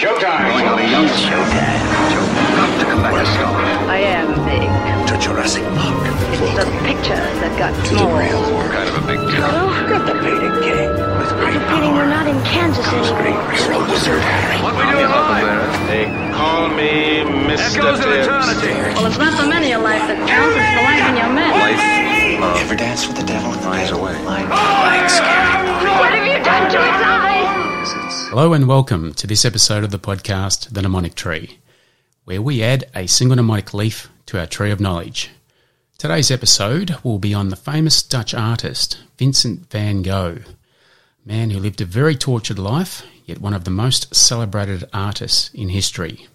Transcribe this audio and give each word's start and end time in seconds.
Showtime! 0.00 0.48
Going 0.48 0.64
on 0.64 0.78
a 0.80 0.88
young 0.88 1.04
showtime. 1.12 1.76
Joe, 2.08 2.24
got 2.56 2.72
to 2.80 2.86
come 2.88 3.02
back 3.04 3.20
a 3.20 3.26
star. 3.36 3.52
I 3.84 4.00
am 4.00 4.32
big. 4.48 4.64
To 5.12 5.14
Jurassic 5.20 5.60
Park. 5.76 6.00
It's 6.40 6.56
the 6.56 6.64
pictures 6.88 7.36
that 7.44 7.52
got 7.60 7.76
small. 7.84 8.08
Kind 8.72 8.88
of 8.88 8.96
a 8.96 9.04
big 9.04 9.20
deal. 9.28 9.44
Oh, 9.44 9.68
Get 9.92 10.08
the 10.08 10.16
painting 10.24 10.56
king. 10.64 10.88
With 11.20 11.36
great 11.36 11.60
Feeling 11.68 11.92
we're 11.92 12.08
not 12.08 12.24
in 12.24 12.40
Kansas 12.48 12.80
anymore. 12.88 13.44
You're 13.52 13.76
a 13.76 13.84
wizard, 13.92 14.24
Harry. 14.24 14.56
What 14.64 14.72
we 14.80 14.88
doing 14.88 15.04
live? 15.04 15.68
They 15.84 16.08
call 16.32 16.72
me 16.72 17.20
Mr. 17.44 17.84
Echoes 17.84 18.00
of 18.00 18.08
eternity. 18.08 18.72
Well, 18.96 19.04
it's 19.04 19.20
not 19.20 19.36
the 19.36 19.52
many 19.52 19.76
of 19.76 19.84
life 19.84 20.08
that 20.08 20.16
counts, 20.24 20.56
it's 20.56 20.72
the 20.80 20.84
life 20.88 21.04
in 21.12 21.20
your 21.20 21.28
men. 21.28 21.52
Life, 21.60 22.40
love, 22.40 22.56
Ever 22.56 22.72
dance 22.72 23.04
with 23.04 23.20
the 23.20 23.28
devil 23.28 23.52
in 23.52 23.60
the 23.60 23.68
finds 23.68 23.92
bed? 23.92 24.00
Hello 28.12 28.52
and 28.54 28.66
welcome 28.66 29.14
to 29.14 29.28
this 29.28 29.44
episode 29.44 29.84
of 29.84 29.92
the 29.92 29.98
podcast, 29.98 30.70
The 30.70 30.82
Mnemonic 30.82 31.14
Tree, 31.14 31.60
where 32.24 32.42
we 32.42 32.60
add 32.60 32.90
a 32.92 33.06
single 33.06 33.36
mnemonic 33.36 33.72
leaf 33.72 34.08
to 34.26 34.36
our 34.40 34.48
tree 34.48 34.72
of 34.72 34.80
knowledge. 34.80 35.30
Today's 35.96 36.28
episode 36.28 36.96
will 37.04 37.20
be 37.20 37.32
on 37.32 37.50
the 37.50 37.56
famous 37.56 38.02
Dutch 38.02 38.34
artist 38.34 38.98
Vincent 39.16 39.70
van 39.70 40.02
Gogh, 40.02 40.38
a 40.44 41.28
man 41.28 41.50
who 41.50 41.60
lived 41.60 41.80
a 41.80 41.84
very 41.84 42.16
tortured 42.16 42.58
life, 42.58 43.04
yet 43.26 43.40
one 43.40 43.54
of 43.54 43.62
the 43.62 43.70
most 43.70 44.12
celebrated 44.12 44.88
artists 44.92 45.54
in 45.54 45.68
history. 45.68 46.26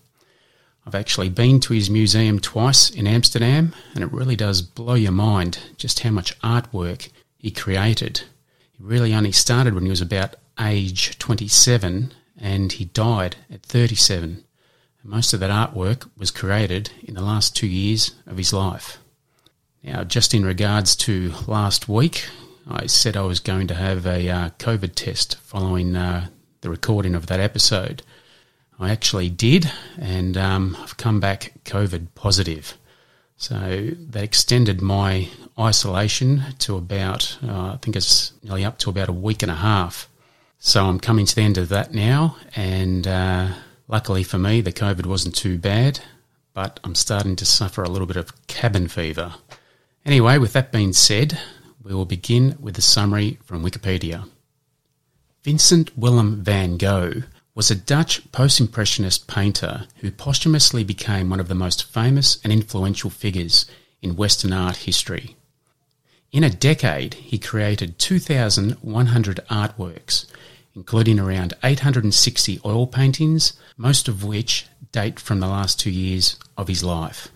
I've 0.87 0.95
actually 0.95 1.29
been 1.29 1.59
to 1.59 1.73
his 1.73 1.89
museum 1.89 2.39
twice 2.39 2.89
in 2.89 3.05
Amsterdam, 3.05 3.73
and 3.93 4.01
it 4.01 4.13
really 4.13 4.37
does 4.37 4.61
blow 4.61 4.93
your 4.93 5.11
mind 5.11 5.59
just 5.75 5.99
how 5.99 6.11
much 6.11 6.39
artwork 6.39 7.09
he 7.37 7.51
created. 7.51 8.21
He 8.77 8.83
really 8.83 9.13
only 9.13 9.33
started 9.33 9.73
when 9.73 9.83
he 9.83 9.89
was 9.89 10.01
about 10.01 10.35
age 10.59 11.17
27 11.19 12.13
and 12.39 12.71
he 12.73 12.85
died 12.85 13.37
at 13.51 13.63
37. 13.63 14.43
And 15.01 15.11
most 15.11 15.33
of 15.33 15.39
that 15.39 15.51
artwork 15.51 16.09
was 16.17 16.31
created 16.31 16.91
in 17.03 17.13
the 17.13 17.23
last 17.23 17.55
two 17.55 17.67
years 17.67 18.15
of 18.25 18.37
his 18.37 18.53
life. 18.53 18.97
Now, 19.83 20.03
just 20.03 20.33
in 20.33 20.45
regards 20.45 20.95
to 20.97 21.33
last 21.47 21.87
week, 21.87 22.27
I 22.67 22.87
said 22.87 23.15
I 23.15 23.21
was 23.21 23.39
going 23.39 23.67
to 23.67 23.75
have 23.75 24.07
a 24.07 24.27
uh, 24.27 24.49
COVID 24.57 24.95
test 24.95 25.37
following 25.37 25.95
uh, 25.95 26.29
the 26.61 26.71
recording 26.71 27.13
of 27.13 27.27
that 27.27 27.39
episode. 27.39 28.01
I 28.79 28.89
actually 28.89 29.29
did, 29.29 29.71
and 29.99 30.35
um, 30.35 30.75
I've 30.79 30.97
come 30.97 31.19
back 31.19 31.53
COVID 31.65 32.07
positive. 32.15 32.75
So 33.37 33.91
that 33.91 34.23
extended 34.23 34.81
my 34.81 35.29
isolation 35.59 36.41
to 36.59 36.77
about, 36.77 37.37
uh, 37.43 37.73
I 37.73 37.77
think 37.81 37.95
it's 37.95 38.33
nearly 38.41 38.65
up 38.65 38.79
to 38.79 38.89
about 38.89 39.09
a 39.09 39.13
week 39.13 39.43
and 39.43 39.51
a 39.51 39.55
half. 39.55 40.09
So 40.67 40.87
I'm 40.87 40.99
coming 40.99 41.27
to 41.27 41.35
the 41.35 41.43
end 41.43 41.59
of 41.59 41.69
that 41.69 41.93
now, 41.93 42.37
and 42.55 43.05
uh, 43.05 43.49
luckily 43.87 44.23
for 44.23 44.39
me, 44.39 44.61
the 44.61 44.71
COVID 44.71 45.05
wasn't 45.05 45.35
too 45.35 45.59
bad, 45.59 45.99
but 46.55 46.79
I'm 46.83 46.95
starting 46.95 47.35
to 47.35 47.45
suffer 47.45 47.83
a 47.83 47.87
little 47.87 48.07
bit 48.07 48.17
of 48.17 48.47
cabin 48.47 48.87
fever. 48.87 49.35
Anyway, 50.07 50.39
with 50.39 50.53
that 50.53 50.71
being 50.71 50.91
said, 50.91 51.37
we 51.83 51.93
will 51.93 52.05
begin 52.05 52.57
with 52.59 52.79
a 52.79 52.81
summary 52.81 53.37
from 53.43 53.63
Wikipedia. 53.63 54.27
Vincent 55.43 55.95
Willem 55.95 56.43
van 56.43 56.77
Gogh 56.77 57.21
was 57.53 57.69
a 57.69 57.75
Dutch 57.75 58.31
post 58.31 58.59
Impressionist 58.59 59.27
painter 59.27 59.85
who 59.97 60.09
posthumously 60.09 60.83
became 60.83 61.29
one 61.29 61.39
of 61.39 61.47
the 61.47 61.53
most 61.53 61.83
famous 61.93 62.39
and 62.43 62.51
influential 62.51 63.11
figures 63.11 63.67
in 64.01 64.15
Western 64.15 64.51
art 64.51 64.77
history. 64.77 65.35
In 66.31 66.43
a 66.43 66.49
decade, 66.49 67.13
he 67.13 67.37
created 67.37 67.99
2,100 67.99 69.39
artworks, 69.47 70.25
including 70.75 71.19
around 71.19 71.53
860 71.63 72.59
oil 72.65 72.85
paintings, 72.85 73.53
most 73.77 74.07
of 74.07 74.23
which 74.23 74.67
date 74.91 75.19
from 75.19 75.39
the 75.39 75.47
last 75.47 75.79
two 75.79 75.89
years 75.89 76.37
of 76.57 76.67
his 76.67 76.83
life. 76.83 77.29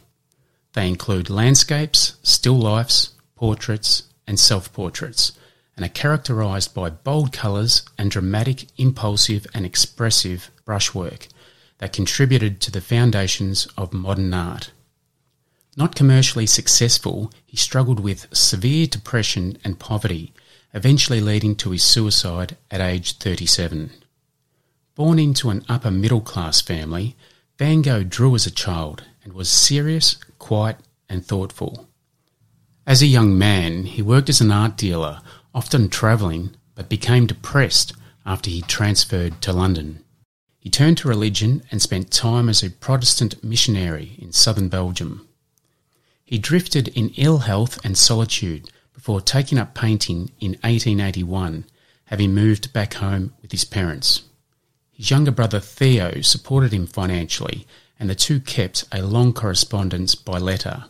They 0.73 0.87
include 0.87 1.29
landscapes, 1.29 2.17
still 2.21 2.57
lifes, 2.57 3.13
portraits, 3.35 4.03
and 4.27 4.39
self 4.39 4.71
portraits, 4.73 5.31
and 5.75 5.85
are 5.85 5.89
characterised 5.89 6.73
by 6.73 6.89
bold 6.89 7.31
colours 7.31 7.83
and 7.97 8.11
dramatic, 8.11 8.67
impulsive, 8.77 9.47
and 9.53 9.65
expressive 9.65 10.51
brushwork 10.65 11.27
that 11.79 11.93
contributed 11.93 12.59
to 12.61 12.71
the 12.71 12.81
foundations 12.81 13.65
of 13.77 13.93
modern 13.93 14.33
art. 14.33 14.71
Not 15.77 15.95
commercially 15.95 16.45
successful, 16.45 17.31
he 17.45 17.55
struggled 17.55 18.01
with 18.01 18.27
severe 18.35 18.85
depression 18.85 19.57
and 19.63 19.79
poverty, 19.79 20.33
eventually 20.73 21.21
leading 21.21 21.55
to 21.55 21.71
his 21.71 21.83
suicide 21.83 22.57
at 22.69 22.81
age 22.81 23.17
37. 23.17 23.91
Born 24.95 25.19
into 25.19 25.49
an 25.49 25.63
upper 25.69 25.91
middle 25.91 26.21
class 26.21 26.61
family, 26.61 27.15
Van 27.57 27.81
Gogh 27.81 28.03
drew 28.03 28.35
as 28.35 28.45
a 28.45 28.51
child 28.51 29.03
and 29.23 29.33
was 29.33 29.49
serious, 29.49 30.17
quiet, 30.37 30.77
and 31.07 31.25
thoughtful. 31.25 31.87
As 32.85 33.01
a 33.01 33.07
young 33.07 33.37
man, 33.37 33.85
he 33.85 34.01
worked 34.01 34.29
as 34.29 34.41
an 34.41 34.51
art 34.51 34.77
dealer, 34.77 35.21
often 35.53 35.89
travelling, 35.89 36.55
but 36.75 36.89
became 36.89 37.27
depressed 37.27 37.93
after 38.25 38.49
he 38.49 38.61
transferred 38.61 39.41
to 39.41 39.53
London. 39.53 40.03
He 40.59 40.69
turned 40.69 40.97
to 40.99 41.07
religion 41.07 41.63
and 41.71 41.81
spent 41.81 42.11
time 42.11 42.49
as 42.49 42.61
a 42.61 42.69
Protestant 42.69 43.43
missionary 43.43 44.15
in 44.19 44.31
southern 44.33 44.69
Belgium. 44.69 45.27
He 46.23 46.37
drifted 46.37 46.89
in 46.89 47.09
ill 47.15 47.39
health 47.39 47.83
and 47.83 47.97
solitude 47.97 48.69
before 48.99 49.21
taking 49.21 49.57
up 49.57 49.73
painting 49.73 50.29
in 50.41 50.51
1881, 50.61 51.63
having 52.07 52.35
moved 52.35 52.73
back 52.73 52.95
home 52.95 53.33
with 53.41 53.49
his 53.49 53.63
parents. 53.63 54.23
His 54.91 55.09
younger 55.09 55.31
brother 55.31 55.61
Theo 55.61 56.19
supported 56.19 56.73
him 56.73 56.85
financially, 56.85 57.65
and 57.97 58.09
the 58.09 58.13
two 58.13 58.41
kept 58.41 58.83
a 58.91 59.01
long 59.01 59.31
correspondence 59.31 60.15
by 60.15 60.37
letter. 60.37 60.83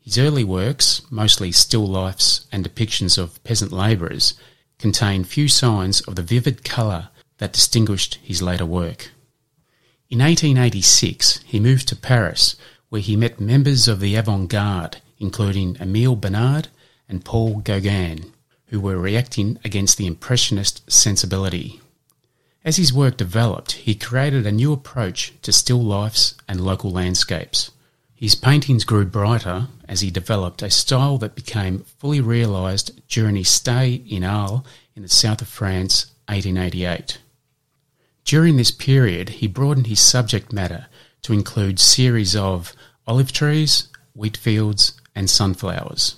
His 0.00 0.18
early 0.18 0.44
works, 0.44 1.02
mostly 1.10 1.50
still 1.50 1.84
lifes 1.84 2.46
and 2.52 2.64
depictions 2.64 3.18
of 3.18 3.42
peasant 3.42 3.72
labourers, 3.72 4.34
contain 4.78 5.24
few 5.24 5.48
signs 5.48 6.02
of 6.02 6.14
the 6.14 6.22
vivid 6.22 6.62
colour 6.62 7.08
that 7.38 7.52
distinguished 7.52 8.20
his 8.22 8.40
later 8.40 8.64
work. 8.64 9.10
In 10.08 10.20
1886, 10.20 11.40
he 11.44 11.58
moved 11.58 11.88
to 11.88 11.96
Paris, 11.96 12.54
where 12.88 13.02
he 13.02 13.16
met 13.16 13.40
members 13.40 13.88
of 13.88 13.98
the 13.98 14.14
avant 14.14 14.48
garde, 14.48 14.98
including 15.18 15.74
Émile 15.74 16.20
Bernard 16.20 16.68
and 17.08 17.24
Paul 17.24 17.60
Gauguin, 17.60 18.32
who 18.66 18.80
were 18.80 18.98
reacting 18.98 19.58
against 19.64 19.96
the 19.96 20.06
Impressionist 20.06 20.90
sensibility. 20.90 21.80
As 22.64 22.76
his 22.76 22.92
work 22.92 23.16
developed, 23.16 23.72
he 23.72 23.94
created 23.94 24.44
a 24.44 24.52
new 24.52 24.72
approach 24.72 25.32
to 25.42 25.52
still 25.52 25.82
lifes 25.82 26.34
and 26.48 26.60
local 26.60 26.90
landscapes. 26.90 27.70
His 28.14 28.34
paintings 28.34 28.84
grew 28.84 29.04
brighter 29.04 29.68
as 29.86 30.00
he 30.00 30.10
developed 30.10 30.62
a 30.62 30.70
style 30.70 31.18
that 31.18 31.36
became 31.36 31.84
fully 31.98 32.20
realised 32.20 33.00
during 33.08 33.36
his 33.36 33.48
stay 33.48 34.02
in 34.08 34.24
Arles 34.24 34.62
in 34.96 35.02
the 35.02 35.08
south 35.08 35.42
of 35.42 35.48
France, 35.48 36.06
1888. 36.26 37.18
During 38.24 38.56
this 38.56 38.72
period, 38.72 39.28
he 39.28 39.46
broadened 39.46 39.86
his 39.86 40.00
subject 40.00 40.52
matter 40.52 40.86
to 41.22 41.32
include 41.32 41.78
series 41.78 42.34
of 42.34 42.72
olive 43.06 43.30
trees, 43.30 43.88
wheat 44.14 44.36
fields, 44.36 45.00
and 45.14 45.30
sunflowers. 45.30 46.16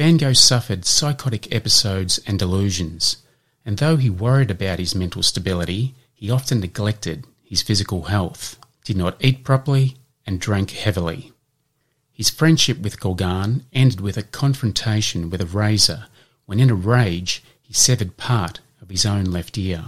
Van 0.00 0.16
Gogh 0.16 0.32
suffered 0.32 0.86
psychotic 0.86 1.54
episodes 1.54 2.18
and 2.26 2.38
delusions, 2.38 3.18
and 3.66 3.76
though 3.76 3.98
he 3.98 4.08
worried 4.08 4.50
about 4.50 4.78
his 4.78 4.94
mental 4.94 5.22
stability, 5.22 5.94
he 6.14 6.30
often 6.30 6.60
neglected 6.60 7.26
his 7.42 7.60
physical 7.60 8.04
health, 8.04 8.58
did 8.82 8.96
not 8.96 9.22
eat 9.22 9.44
properly, 9.44 9.98
and 10.24 10.40
drank 10.40 10.70
heavily. 10.70 11.34
His 12.10 12.30
friendship 12.30 12.78
with 12.78 12.98
Gauguin 12.98 13.66
ended 13.74 14.00
with 14.00 14.16
a 14.16 14.22
confrontation 14.22 15.28
with 15.28 15.42
a 15.42 15.44
razor 15.44 16.06
when, 16.46 16.60
in 16.60 16.70
a 16.70 16.74
rage, 16.74 17.44
he 17.60 17.74
severed 17.74 18.16
part 18.16 18.60
of 18.80 18.88
his 18.88 19.04
own 19.04 19.26
left 19.26 19.58
ear. 19.58 19.84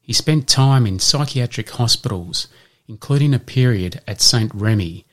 He 0.00 0.14
spent 0.14 0.48
time 0.48 0.86
in 0.86 0.98
psychiatric 0.98 1.68
hospitals, 1.68 2.48
including 2.88 3.34
a 3.34 3.38
period 3.38 4.00
at 4.08 4.22
St. 4.22 4.50
Remy. 4.54 5.04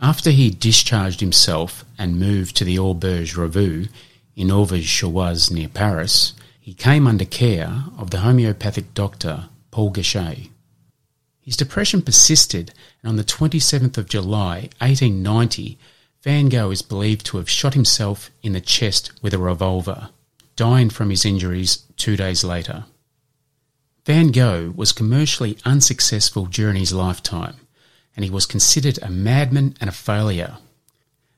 After 0.00 0.30
he 0.30 0.50
discharged 0.50 1.20
himself 1.20 1.84
and 1.98 2.18
moved 2.18 2.56
to 2.56 2.64
the 2.64 2.76
Auberge 2.76 3.36
Ravoux 3.36 3.88
in 4.36 4.48
Auvers-sur-Oise 4.48 5.50
near 5.50 5.68
Paris, 5.68 6.34
he 6.60 6.74
came 6.74 7.06
under 7.06 7.24
care 7.24 7.84
of 7.96 8.10
the 8.10 8.20
homeopathic 8.20 8.94
doctor 8.94 9.48
Paul 9.70 9.92
Gachet. 9.92 10.50
His 11.40 11.56
depression 11.56 12.00
persisted, 12.02 12.72
and 13.02 13.10
on 13.10 13.16
the 13.16 13.24
27th 13.24 13.98
of 13.98 14.08
July 14.08 14.70
1890, 14.78 15.78
Van 16.22 16.48
Gogh 16.48 16.70
is 16.70 16.80
believed 16.80 17.26
to 17.26 17.36
have 17.36 17.50
shot 17.50 17.74
himself 17.74 18.30
in 18.42 18.54
the 18.54 18.60
chest 18.62 19.12
with 19.20 19.34
a 19.34 19.38
revolver, 19.38 20.08
dying 20.56 20.88
from 20.88 21.10
his 21.10 21.26
injuries 21.26 21.84
two 21.96 22.16
days 22.16 22.42
later. 22.42 22.86
Van 24.06 24.28
Gogh 24.28 24.72
was 24.74 24.92
commercially 24.92 25.58
unsuccessful 25.66 26.46
during 26.46 26.76
his 26.76 26.94
lifetime, 26.94 27.56
and 28.16 28.24
he 28.24 28.30
was 28.30 28.46
considered 28.46 28.98
a 29.02 29.10
madman 29.10 29.74
and 29.80 29.88
a 29.88 29.92
failure. 29.92 30.58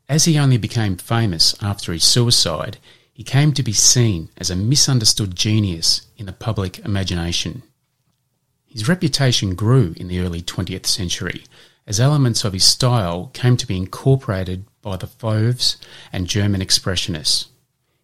As 0.08 0.24
he 0.24 0.38
only 0.38 0.56
became 0.56 0.96
famous 0.96 1.54
after 1.62 1.92
his 1.92 2.04
suicide, 2.04 2.78
he 3.12 3.24
came 3.24 3.52
to 3.52 3.62
be 3.62 3.72
seen 3.72 4.28
as 4.36 4.50
a 4.50 4.56
misunderstood 4.56 5.34
genius 5.34 6.06
in 6.16 6.26
the 6.26 6.32
public 6.32 6.78
imagination. 6.80 7.62
His 8.66 8.88
reputation 8.88 9.54
grew 9.54 9.94
in 9.96 10.08
the 10.08 10.20
early 10.20 10.42
20th 10.42 10.86
century 10.86 11.44
as 11.86 12.00
elements 12.00 12.44
of 12.44 12.52
his 12.52 12.64
style 12.64 13.30
came 13.32 13.56
to 13.56 13.66
be 13.66 13.76
incorporated 13.76 14.66
by 14.82 14.96
the 14.96 15.06
Fauves 15.06 15.76
and 16.12 16.26
German 16.26 16.60
Expressionists. 16.60 17.46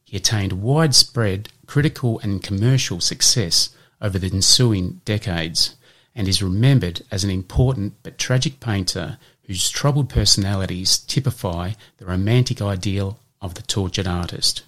He 0.05 0.17
attained 0.17 0.55
widespread 0.55 1.49
critical 1.67 2.19
and 2.21 2.43
commercial 2.43 3.01
success 3.01 3.71
over 4.01 4.19
the 4.19 4.31
ensuing 4.33 5.01
decades 5.05 5.77
and 6.15 6.29
is 6.29 6.43
remembered 6.43 7.03
as 7.11 7.25
an 7.25 7.31
important 7.31 7.95
but 8.03 8.19
tragic 8.19 8.61
painter 8.61 9.19
whose 9.47 9.71
troubled 9.71 10.09
personalities 10.09 10.99
typify 10.99 11.73
the 11.99 12.07
romantic 12.07 12.63
ideal 12.63 13.19
of 13.41 13.55
the 13.55 13.63
tortured 13.63 14.07
artist. 14.07 14.63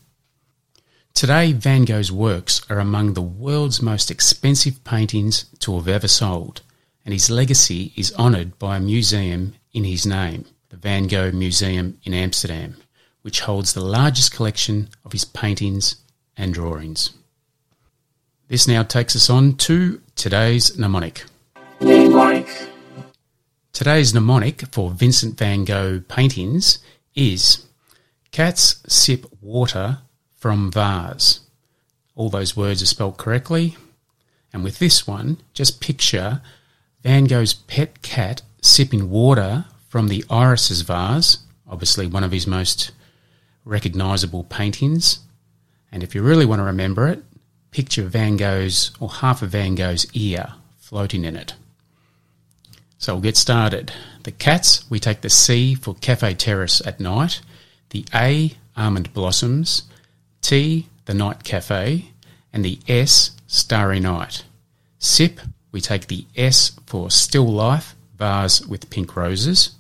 Today, 1.14 1.52
Van 1.52 1.84
Gogh's 1.84 2.10
works 2.10 2.60
are 2.68 2.80
among 2.80 3.14
the 3.14 3.22
world's 3.22 3.80
most 3.80 4.10
expensive 4.10 4.82
paintings 4.82 5.44
to 5.60 5.76
have 5.76 5.86
ever 5.86 6.08
sold, 6.08 6.62
and 7.04 7.12
his 7.12 7.30
legacy 7.30 7.92
is 7.96 8.12
honoured 8.16 8.58
by 8.58 8.76
a 8.76 8.80
museum 8.80 9.54
in 9.72 9.84
his 9.84 10.04
name, 10.04 10.44
the 10.70 10.76
Van 10.76 11.06
Gogh 11.06 11.30
Museum 11.30 11.98
in 12.02 12.14
Amsterdam, 12.14 12.76
which 13.22 13.40
holds 13.40 13.72
the 13.72 13.80
largest 13.80 14.34
collection 14.34 14.88
of 15.04 15.12
his 15.12 15.24
paintings 15.24 15.96
and 16.36 16.52
drawings. 16.52 17.10
This 18.48 18.66
now 18.66 18.82
takes 18.82 19.14
us 19.14 19.30
on 19.30 19.54
to 19.56 20.00
today's 20.16 20.76
mnemonic. 20.76 21.24
Today's 23.72 24.12
mnemonic 24.12 24.66
for 24.72 24.90
Vincent 24.90 25.38
van 25.38 25.64
Gogh 25.64 26.00
paintings 26.00 26.78
is 27.14 27.66
Cats 28.30 28.82
sip 28.86 29.24
water 29.40 29.98
from 30.36 30.70
vase. 30.70 31.40
All 32.14 32.28
those 32.28 32.56
words 32.56 32.82
are 32.82 32.86
spelled 32.86 33.16
correctly. 33.16 33.76
And 34.52 34.62
with 34.62 34.78
this 34.80 35.06
one, 35.06 35.38
just 35.54 35.80
picture 35.80 36.42
Van 37.02 37.24
Gogh's 37.24 37.54
pet 37.54 38.02
cat 38.02 38.42
sipping 38.60 39.08
water 39.08 39.64
from 39.88 40.08
the 40.08 40.24
irises 40.28 40.82
vase, 40.82 41.38
obviously 41.66 42.06
one 42.06 42.22
of 42.22 42.32
his 42.32 42.46
most 42.46 42.90
recognisable 43.64 44.44
paintings. 44.44 45.20
And 45.90 46.02
if 46.02 46.14
you 46.14 46.22
really 46.22 46.44
want 46.44 46.60
to 46.60 46.64
remember 46.64 47.08
it, 47.08 47.24
picture 47.70 48.04
Van 48.04 48.36
Gogh's 48.36 48.90
or 49.00 49.08
half 49.08 49.40
of 49.40 49.50
Van 49.50 49.74
Gogh's 49.74 50.06
ear 50.12 50.54
floating 50.76 51.24
in 51.24 51.34
it. 51.34 51.54
So 53.04 53.12
we'll 53.12 53.20
get 53.20 53.36
started. 53.36 53.92
The 54.22 54.32
cats, 54.32 54.88
we 54.88 54.98
take 54.98 55.20
the 55.20 55.28
C 55.28 55.74
for 55.74 55.94
Cafe 55.96 56.32
Terrace 56.36 56.80
at 56.86 57.00
night, 57.00 57.42
the 57.90 58.06
A, 58.14 58.56
Almond 58.78 59.12
Blossoms, 59.12 59.82
T, 60.40 60.88
The 61.04 61.12
Night 61.12 61.44
Cafe, 61.44 62.06
and 62.50 62.64
the 62.64 62.78
S, 62.88 63.32
Starry 63.46 64.00
Night. 64.00 64.46
Sip, 64.98 65.38
we 65.70 65.82
take 65.82 66.06
the 66.06 66.24
S 66.34 66.80
for 66.86 67.10
Still 67.10 67.46
Life, 67.46 67.94
Vase 68.16 68.66
with 68.66 68.88
Pink 68.88 69.14
Roses, 69.14 69.74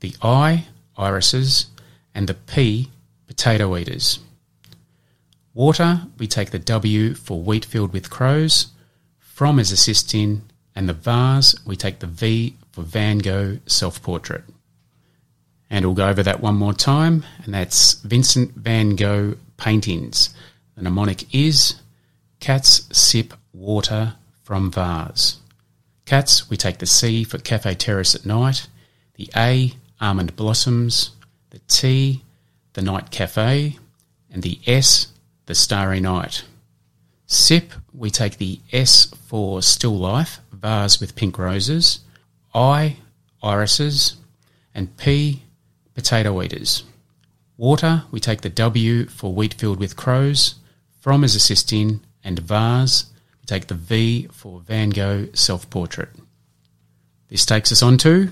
the 0.00 0.16
I, 0.20 0.66
Irises, 0.96 1.66
and 2.12 2.28
the 2.28 2.34
P, 2.34 2.90
Potato 3.28 3.76
Eaters. 3.76 4.18
Water, 5.54 6.08
we 6.18 6.26
take 6.26 6.50
the 6.50 6.58
W 6.58 7.14
for 7.14 7.40
Wheatfield 7.40 7.92
with 7.92 8.10
Crows, 8.10 8.72
From 9.20 9.60
as 9.60 9.70
assist 9.70 10.12
in, 10.12 10.42
and 10.74 10.88
the 10.88 10.94
vase, 10.94 11.54
we 11.66 11.76
take 11.76 11.98
the 11.98 12.06
V 12.06 12.56
for 12.72 12.82
Van 12.82 13.18
Gogh 13.18 13.58
self 13.66 14.02
portrait. 14.02 14.44
And 15.70 15.84
we'll 15.84 15.94
go 15.94 16.08
over 16.08 16.22
that 16.22 16.40
one 16.40 16.56
more 16.56 16.74
time, 16.74 17.24
and 17.44 17.54
that's 17.54 17.94
Vincent 17.94 18.52
van 18.54 18.96
Gogh 18.96 19.36
paintings. 19.56 20.34
The 20.76 20.82
mnemonic 20.82 21.34
is 21.34 21.76
Cats 22.40 22.88
sip 22.90 23.34
water 23.52 24.14
from 24.42 24.70
vase. 24.70 25.38
Cats, 26.04 26.50
we 26.50 26.56
take 26.56 26.78
the 26.78 26.86
C 26.86 27.24
for 27.24 27.38
Cafe 27.38 27.74
Terrace 27.76 28.14
at 28.14 28.26
night, 28.26 28.66
the 29.14 29.30
A, 29.36 29.72
Almond 30.00 30.34
Blossoms, 30.34 31.10
the 31.50 31.60
T, 31.68 32.22
the 32.72 32.82
Night 32.82 33.10
Cafe, 33.10 33.78
and 34.30 34.42
the 34.42 34.58
S, 34.66 35.08
the 35.46 35.54
Starry 35.54 36.00
Night. 36.00 36.44
Sip, 37.26 37.72
we 37.94 38.10
take 38.10 38.38
the 38.38 38.58
S 38.72 39.06
for 39.26 39.62
Still 39.62 39.96
Life, 39.96 40.40
vase 40.62 41.00
with 41.00 41.16
pink 41.16 41.38
roses, 41.38 42.00
I, 42.54 42.96
irises, 43.42 44.16
and 44.74 44.96
P, 44.96 45.42
potato 45.94 46.40
eaters. 46.40 46.84
Water, 47.58 48.04
we 48.10 48.20
take 48.20 48.40
the 48.40 48.48
W 48.48 49.06
for 49.06 49.34
Wheatfield 49.34 49.78
with 49.78 49.96
crows, 49.96 50.54
from 51.00 51.24
as 51.24 51.34
assisting, 51.34 52.00
and 52.24 52.38
vase, 52.38 53.06
we 53.40 53.46
take 53.46 53.66
the 53.66 53.74
V 53.74 54.28
for 54.32 54.60
Van 54.60 54.90
Gogh 54.90 55.28
self 55.34 55.68
portrait. 55.68 56.10
This 57.28 57.44
takes 57.44 57.72
us 57.72 57.82
on 57.82 57.98
to 57.98 58.30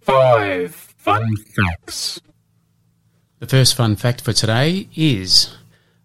Five 0.00 0.74
fun 0.74 1.36
facts. 1.54 2.20
the 3.40 3.46
first 3.46 3.74
fun 3.74 3.94
fact 3.94 4.22
for 4.22 4.32
today 4.32 4.88
is 4.96 5.54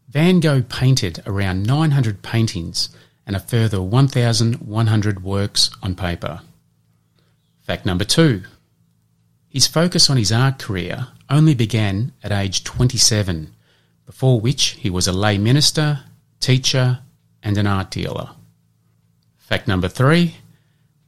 Van 0.09 0.39
Gogh 0.41 0.61
painted 0.61 1.23
around 1.25 1.63
900 1.63 2.21
paintings 2.21 2.89
and 3.25 3.35
a 3.35 3.39
further 3.39 3.81
1,100 3.81 5.23
works 5.23 5.69
on 5.81 5.95
paper. 5.95 6.41
Fact 7.61 7.85
number 7.85 8.03
two 8.03 8.43
his 9.53 9.67
focus 9.67 10.09
on 10.09 10.17
his 10.17 10.31
art 10.31 10.57
career 10.57 11.09
only 11.29 11.53
began 11.53 12.11
at 12.23 12.31
age 12.31 12.63
27, 12.63 13.53
before 14.03 14.41
which 14.41 14.69
he 14.79 14.89
was 14.89 15.07
a 15.07 15.13
lay 15.13 15.37
minister, 15.37 15.99
teacher, 16.39 17.01
and 17.43 17.55
an 17.59 17.67
art 17.67 17.91
dealer. 17.91 18.31
Fact 19.37 19.67
number 19.67 19.87
three 19.87 20.37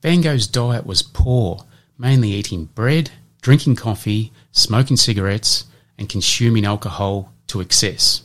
Van 0.04 0.22
Gogh's 0.22 0.46
diet 0.46 0.86
was 0.86 1.02
poor, 1.02 1.66
mainly 1.98 2.30
eating 2.34 2.66
bread, 2.66 3.10
drinking 3.42 3.78
coffee, 3.78 4.32
smoking 4.52 4.98
cigarettes, 4.98 5.66
and 5.98 6.08
consuming 6.08 6.66
alcohol 6.66 7.34
to 7.48 7.62
excess. 7.62 8.22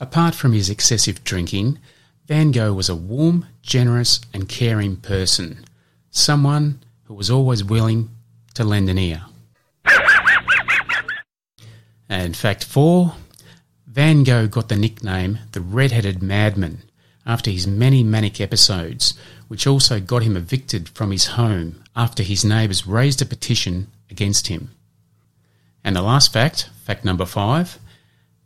Apart 0.00 0.34
from 0.34 0.52
his 0.52 0.68
excessive 0.68 1.22
drinking, 1.22 1.78
Van 2.26 2.52
Gogh 2.52 2.72
was 2.72 2.88
a 2.88 2.96
warm, 2.96 3.46
generous, 3.60 4.20
and 4.32 4.48
caring 4.48 4.96
person, 4.96 5.62
someone 6.10 6.82
who 7.04 7.12
was 7.14 7.30
always 7.30 7.62
willing 7.62 8.08
to 8.54 8.64
lend 8.64 8.88
an 8.88 8.96
ear. 8.96 9.26
And 12.08 12.34
fact 12.36 12.64
four 12.64 13.14
Van 13.86 14.24
Gogh 14.24 14.46
got 14.46 14.68
the 14.68 14.76
nickname 14.76 15.38
the 15.52 15.60
Red 15.60 15.92
Headed 15.92 16.22
Madman 16.22 16.82
after 17.26 17.50
his 17.50 17.66
many 17.66 18.02
manic 18.02 18.40
episodes, 18.40 19.14
which 19.48 19.66
also 19.66 20.00
got 20.00 20.22
him 20.22 20.36
evicted 20.36 20.88
from 20.88 21.10
his 21.10 21.26
home 21.26 21.84
after 21.94 22.22
his 22.22 22.44
neighbours 22.44 22.86
raised 22.86 23.20
a 23.20 23.26
petition 23.26 23.88
against 24.10 24.48
him. 24.48 24.70
And 25.82 25.94
the 25.94 26.02
last 26.02 26.32
fact, 26.32 26.70
fact 26.84 27.04
number 27.04 27.26
five 27.26 27.78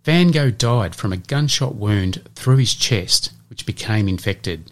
Van 0.05 0.33
Gogh 0.33 0.51
died 0.51 0.97
from 0.97 1.13
a 1.13 1.17
gunshot 1.17 1.77
wound 1.77 2.29
through 2.35 2.57
his 2.57 2.75
chest, 2.75 3.31
which 3.59 3.67
became 3.67 4.09
infected. 4.09 4.71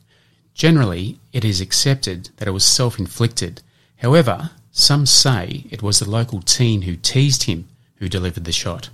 Generally, 0.55 1.19
it 1.33 1.45
is 1.45 1.61
accepted 1.61 2.31
that 2.37 2.47
it 2.47 2.53
was 2.53 2.65
self 2.65 3.01
inflicted. 3.01 3.61
However, 3.97 4.51
some 4.71 5.07
say 5.07 5.65
it 5.71 5.83
was 5.83 5.99
the 5.99 6.09
local 6.09 6.41
teen 6.41 6.83
who 6.83 6.95
teased 6.95 7.45
him 7.45 7.67
who 7.97 8.09
delivered 8.09 8.45
the 8.45 8.53
shot. 8.53 8.91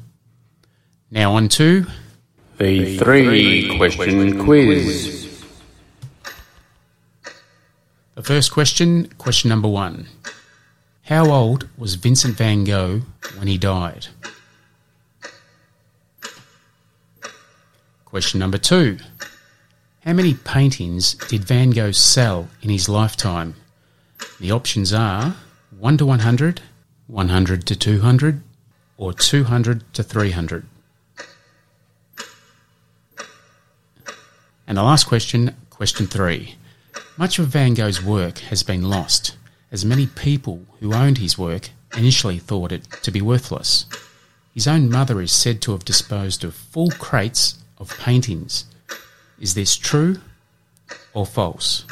Now 1.10 1.34
on 1.34 1.48
to 1.60 1.84
The 2.56 2.96
three 2.96 3.76
question 3.76 4.42
quiz. 4.42 5.44
the 8.14 8.22
first 8.22 8.50
question, 8.50 9.08
question 9.18 9.50
number 9.50 9.68
one. 9.68 10.06
How 11.02 11.30
old 11.30 11.68
was 11.76 11.96
Vincent 11.96 12.38
van 12.38 12.64
Gogh 12.64 13.02
when 13.36 13.46
he 13.46 13.58
died? 13.58 14.06
Question 18.06 18.40
number 18.40 18.58
two. 18.58 18.96
How 20.04 20.12
many 20.12 20.34
paintings 20.34 21.14
did 21.14 21.44
Van 21.44 21.70
Gogh 21.70 21.92
sell 21.92 22.48
in 22.60 22.70
his 22.70 22.88
lifetime? 22.88 23.54
The 24.40 24.50
options 24.50 24.92
are 24.92 25.36
1 25.78 25.98
to 25.98 26.06
100, 26.06 26.60
100 27.06 27.66
to 27.66 27.76
200, 27.76 28.42
or 28.96 29.12
200 29.12 29.94
to 29.94 30.02
300. 30.02 30.66
And 34.66 34.76
the 34.76 34.82
last 34.82 35.04
question, 35.04 35.54
question 35.70 36.08
three. 36.08 36.56
Much 37.16 37.38
of 37.38 37.46
Van 37.46 37.74
Gogh's 37.74 38.02
work 38.02 38.38
has 38.38 38.64
been 38.64 38.82
lost, 38.82 39.36
as 39.70 39.84
many 39.84 40.08
people 40.08 40.62
who 40.80 40.92
owned 40.92 41.18
his 41.18 41.38
work 41.38 41.70
initially 41.96 42.40
thought 42.40 42.72
it 42.72 42.90
to 43.04 43.12
be 43.12 43.22
worthless. 43.22 43.86
His 44.52 44.66
own 44.66 44.90
mother 44.90 45.20
is 45.20 45.30
said 45.30 45.62
to 45.62 45.72
have 45.72 45.84
disposed 45.84 46.42
of 46.42 46.56
full 46.56 46.90
crates 46.90 47.62
of 47.78 47.96
paintings. 48.00 48.64
Is 49.38 49.54
this 49.54 49.76
true 49.76 50.18
or 51.14 51.26
false? 51.26 51.84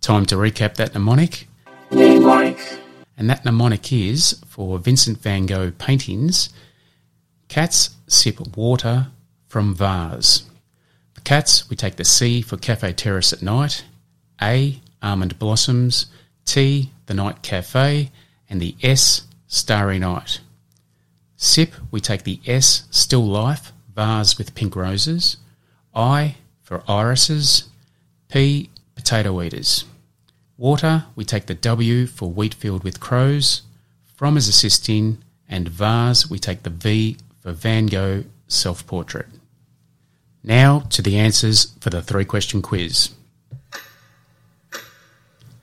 Time 0.00 0.26
to 0.26 0.36
recap 0.36 0.74
that 0.76 0.94
mnemonic. 0.94 1.46
And 3.16 3.28
that 3.28 3.44
mnemonic 3.44 3.92
is 3.92 4.40
for 4.46 4.78
Vincent 4.78 5.18
van 5.18 5.46
Gogh 5.46 5.72
paintings 5.72 6.50
Cats 7.48 7.96
sip 8.06 8.56
water 8.56 9.08
from 9.46 9.74
vase. 9.74 10.42
For 11.14 11.22
cats, 11.22 11.68
we 11.70 11.76
take 11.76 11.96
the 11.96 12.04
C 12.04 12.42
for 12.42 12.58
Cafe 12.58 12.92
Terrace 12.92 13.32
at 13.32 13.42
night, 13.42 13.84
A, 14.40 14.80
Almond 15.02 15.38
Blossoms, 15.38 16.06
T, 16.44 16.92
The 17.06 17.14
Night 17.14 17.42
Cafe, 17.42 18.10
and 18.50 18.60
the 18.60 18.76
S, 18.82 19.22
Starry 19.46 19.98
Night. 19.98 20.40
Sip, 21.36 21.74
we 21.90 22.00
take 22.00 22.24
the 22.24 22.40
S, 22.46 22.86
Still 22.90 23.26
Life, 23.26 23.72
vase 23.98 24.38
with 24.38 24.54
pink 24.54 24.76
roses, 24.76 25.38
I 25.92 26.36
for 26.62 26.84
irises, 26.86 27.64
P, 28.28 28.70
Potato 28.94 29.42
Eaters. 29.42 29.86
Water, 30.56 31.06
we 31.16 31.24
take 31.24 31.46
the 31.46 31.54
W 31.56 32.06
for 32.06 32.30
wheat 32.30 32.54
field 32.54 32.84
with 32.84 33.00
crows, 33.00 33.62
From 34.04 34.36
is 34.36 34.46
assisting, 34.46 35.18
and 35.48 35.68
vase, 35.68 36.30
we 36.30 36.38
take 36.38 36.62
the 36.62 36.70
V 36.70 37.16
for 37.40 37.50
Van 37.50 37.86
Gogh 37.86 38.22
self 38.46 38.86
portrait. 38.86 39.26
Now 40.44 40.80
to 40.90 41.02
the 41.02 41.18
answers 41.18 41.72
for 41.80 41.90
the 41.90 42.00
three 42.00 42.24
question 42.24 42.62
quiz. 42.62 43.10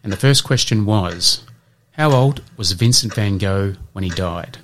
And 0.04 0.12
the 0.12 0.18
first 0.18 0.44
question 0.44 0.86
was 0.86 1.46
How 1.92 2.12
old 2.12 2.42
was 2.58 2.74
Vincent 2.74 3.14
van 3.14 3.38
Gogh 3.38 3.76
when 3.94 4.04
he 4.04 4.10
died? 4.10 4.58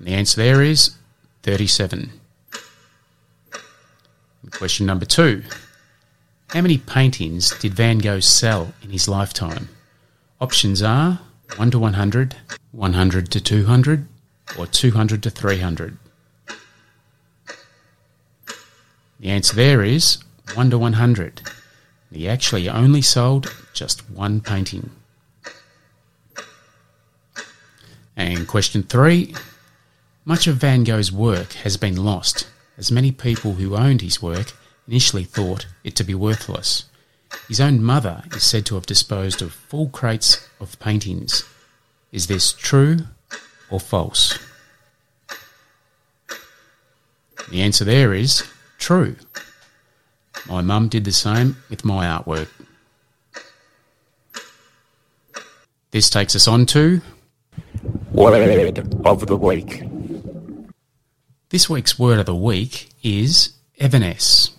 And 0.00 0.08
the 0.08 0.14
answer 0.14 0.40
there 0.40 0.62
is 0.62 0.96
37. 1.42 2.10
Question 4.50 4.86
number 4.86 5.04
two 5.04 5.44
How 6.48 6.62
many 6.62 6.78
paintings 6.78 7.50
did 7.58 7.74
Van 7.74 7.98
Gogh 7.98 8.20
sell 8.20 8.72
in 8.82 8.90
his 8.90 9.08
lifetime? 9.08 9.68
Options 10.40 10.82
are 10.82 11.20
1 11.56 11.70
to 11.72 11.78
100, 11.78 12.34
100 12.72 13.30
to 13.30 13.40
200, 13.42 14.08
or 14.58 14.66
200 14.66 15.22
to 15.22 15.30
300. 15.30 15.98
The 19.20 19.28
answer 19.28 19.54
there 19.54 19.82
is 19.82 20.16
1 20.54 20.70
to 20.70 20.78
100. 20.78 21.42
He 22.10 22.26
actually 22.26 22.70
only 22.70 23.02
sold 23.02 23.54
just 23.74 24.08
one 24.08 24.40
painting. 24.40 24.90
And 28.16 28.48
question 28.48 28.82
three 28.82 29.34
Much 30.24 30.46
of 30.46 30.56
Van 30.56 30.84
Gogh's 30.84 31.10
work 31.10 31.54
has 31.54 31.78
been 31.78 31.96
lost, 31.96 32.46
as 32.76 32.92
many 32.92 33.10
people 33.10 33.54
who 33.54 33.74
owned 33.74 34.02
his 34.02 34.20
work 34.20 34.52
initially 34.86 35.24
thought 35.24 35.66
it 35.82 35.96
to 35.96 36.04
be 36.04 36.14
worthless. 36.14 36.84
His 37.48 37.60
own 37.60 37.82
mother 37.82 38.22
is 38.34 38.42
said 38.42 38.66
to 38.66 38.74
have 38.74 38.84
disposed 38.84 39.40
of 39.40 39.52
full 39.52 39.88
crates 39.88 40.46
of 40.60 40.78
paintings. 40.78 41.44
Is 42.12 42.26
this 42.26 42.52
true 42.52 42.98
or 43.70 43.80
false? 43.80 44.38
The 47.50 47.62
answer 47.62 47.84
there 47.84 48.12
is 48.12 48.44
true. 48.78 49.16
My 50.46 50.60
mum 50.60 50.88
did 50.88 51.04
the 51.04 51.12
same 51.12 51.56
with 51.70 51.84
my 51.84 52.04
artwork. 52.06 52.48
This 55.92 56.10
takes 56.10 56.36
us 56.36 56.46
on 56.46 56.66
to 56.66 57.00
Word 58.12 58.78
of 59.06 59.26
the 59.26 59.36
week. 59.36 59.82
This 61.50 61.68
week's 61.68 61.98
word 61.98 62.20
of 62.20 62.26
the 62.26 62.34
week 62.34 62.90
is 63.02 63.54
Evanesce, 63.80 64.52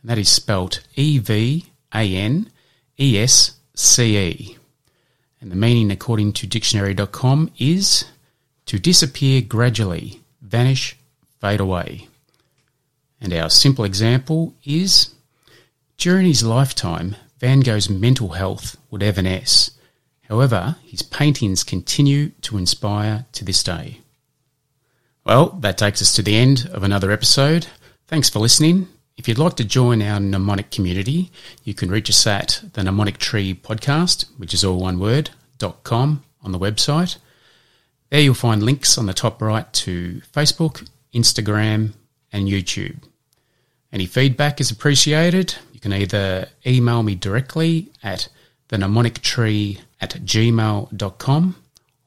and 0.00 0.10
that 0.10 0.18
is 0.18 0.28
spelt 0.28 0.82
E 0.96 1.18
V 1.18 1.66
A 1.94 2.16
N 2.16 2.50
E 2.98 3.18
S 3.18 3.52
C 3.74 4.18
E. 4.18 4.58
And 5.40 5.50
the 5.52 5.56
meaning, 5.56 5.90
according 5.90 6.32
to 6.34 6.46
dictionary.com, 6.48 7.52
is 7.58 8.04
to 8.66 8.78
disappear 8.78 9.40
gradually, 9.40 10.20
vanish, 10.40 10.96
fade 11.40 11.60
away. 11.60 12.08
And 13.20 13.32
our 13.32 13.48
simple 13.48 13.84
example 13.84 14.54
is 14.64 15.14
during 15.96 16.26
his 16.26 16.42
lifetime, 16.42 17.14
Van 17.38 17.60
Gogh's 17.60 17.88
mental 17.88 18.30
health 18.30 18.76
would 18.90 19.02
evanesce. 19.02 19.70
However, 20.28 20.76
his 20.84 21.02
paintings 21.02 21.62
continue 21.62 22.30
to 22.42 22.58
inspire 22.58 23.26
to 23.32 23.44
this 23.44 23.62
day. 23.62 24.00
Well, 25.24 25.50
that 25.60 25.78
takes 25.78 26.02
us 26.02 26.12
to 26.16 26.22
the 26.22 26.36
end 26.36 26.68
of 26.72 26.82
another 26.82 27.12
episode. 27.12 27.68
Thanks 28.08 28.28
for 28.28 28.40
listening. 28.40 28.88
If 29.16 29.28
you'd 29.28 29.38
like 29.38 29.54
to 29.56 29.64
join 29.64 30.02
our 30.02 30.18
mnemonic 30.18 30.72
community, 30.72 31.30
you 31.62 31.74
can 31.74 31.90
reach 31.90 32.10
us 32.10 32.26
at 32.26 32.60
the 32.72 32.82
Mnemonic 32.82 33.18
Tree 33.18 33.54
Podcast, 33.54 34.24
which 34.36 34.52
is 34.52 34.64
all 34.64 34.80
one 34.80 34.98
word, 34.98 35.30
dot 35.58 35.84
com 35.84 36.24
on 36.42 36.50
the 36.50 36.58
website. 36.58 37.18
There 38.10 38.20
you'll 38.20 38.34
find 38.34 38.64
links 38.64 38.98
on 38.98 39.06
the 39.06 39.14
top 39.14 39.40
right 39.40 39.72
to 39.74 40.22
Facebook, 40.32 40.88
Instagram, 41.14 41.92
and 42.32 42.48
YouTube. 42.48 43.04
Any 43.92 44.06
feedback 44.06 44.60
is 44.60 44.72
appreciated. 44.72 45.54
You 45.72 45.78
can 45.78 45.92
either 45.92 46.48
email 46.66 47.04
me 47.04 47.14
directly 47.14 47.92
at 48.02 48.28
the 48.68 48.76
mnemonictree 48.76 49.78
at 50.00 50.14
gmail.com 50.14 51.56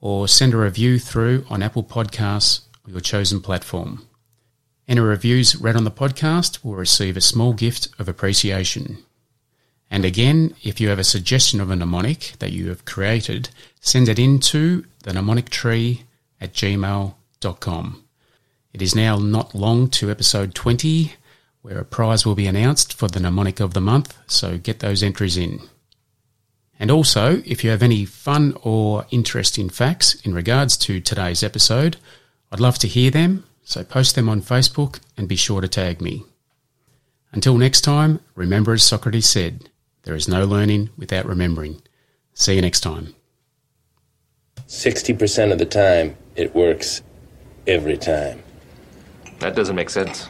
or 0.02 0.28
send 0.28 0.54
a 0.54 0.58
review 0.58 1.00
through 1.00 1.46
on 1.50 1.64
Apple 1.64 1.84
Podcasts 1.84 2.62
or 2.86 2.92
your 2.92 3.02
chosen 3.02 3.42
platform. 3.42 4.06
Any 4.88 5.00
reviews 5.00 5.56
read 5.56 5.76
on 5.76 5.84
the 5.84 5.92
podcast 5.92 6.64
will 6.64 6.76
receive 6.76 7.18
a 7.18 7.22
small 7.22 7.54
gift 7.54 7.90
of 7.98 8.08
appreciation. 8.08 9.00
And 9.90 10.06
again, 10.06 10.56
if 10.64 10.80
you 10.80 10.90
have 10.90 11.00
a 11.00 11.04
suggestion 11.04 11.60
of 11.60 11.70
a 11.72 11.76
mnemonic 11.76 12.34
that 12.40 12.52
you 12.52 12.70
have 12.70 12.86
created, 12.86 13.50
send 13.80 14.10
it 14.10 14.20
into 14.20 14.86
the 15.04 15.12
mnemonictree 15.12 16.02
at 16.42 16.54
gmail.com. 16.54 18.04
It 18.74 18.82
is 18.82 18.96
now 18.96 19.18
not 19.18 19.56
long 19.56 19.90
to 19.92 20.12
episode 20.12 20.54
20, 20.54 21.14
where 21.62 21.80
a 21.80 21.86
prize 21.86 22.26
will 22.26 22.36
be 22.36 22.48
announced 22.48 22.94
for 22.94 23.08
the 23.08 23.20
mnemonic 23.20 23.60
of 23.60 23.74
the 23.74 23.82
month, 23.82 24.18
so 24.28 24.58
get 24.58 24.80
those 24.80 25.02
entries 25.02 25.38
in. 25.38 25.62
And 26.80 26.92
also, 26.92 27.42
if 27.46 27.64
you 27.64 27.70
have 27.70 27.82
any 27.82 28.06
fun 28.06 28.56
or 28.62 29.06
interesting 29.10 29.70
facts 29.70 30.16
in 30.26 30.34
regards 30.34 30.76
to 30.78 31.00
today's 31.00 31.42
episode, 31.42 31.98
I'd 32.52 32.60
love 32.60 32.78
to 32.80 32.88
hear 32.88 33.12
them, 33.12 33.46
so 33.64 33.84
post 33.84 34.16
them 34.16 34.30
on 34.30 34.42
Facebook 34.42 35.00
and 35.18 35.28
be 35.28 35.36
sure 35.36 35.62
to 35.62 35.68
tag 35.68 36.02
me. 36.02 36.24
Until 37.32 37.58
next 37.58 37.82
time, 37.82 38.22
remember 38.36 38.74
as 38.74 38.84
Socrates 38.84 39.28
said, 39.28 39.70
there 40.04 40.16
is 40.16 40.28
no 40.28 40.46
learning 40.46 40.90
without 40.98 41.26
remembering. 41.26 41.82
See 42.34 42.56
you 42.56 42.62
next 42.62 42.82
time. 42.82 43.16
60% 44.68 45.52
of 45.52 45.58
the 45.58 45.66
time, 45.66 46.16
it 46.36 46.56
works 46.56 47.02
every 47.68 47.98
time. 47.98 48.42
That 49.40 49.56
doesn't 49.56 49.76
make 49.76 49.90
sense. 49.90 50.30